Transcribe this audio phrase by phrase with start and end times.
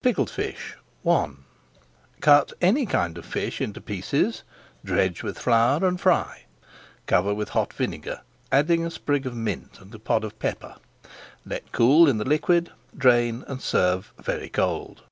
[0.00, 0.74] PICKLED FISH
[1.06, 1.32] I
[2.22, 4.42] Cut any kind of fish into pieces,
[4.82, 6.44] dredge with flour, and fry.
[7.04, 10.76] Cover with hot vinegar, adding a sprig of mint, and a pod of pepper.
[11.44, 15.02] Let [Page 477] cool in the liquid, drain, and serve very cold.